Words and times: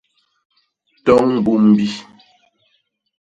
Toñ 1.05 1.25
mbumbi. 1.37 1.87